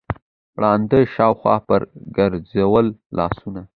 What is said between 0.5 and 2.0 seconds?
ړانده شاوخوا پر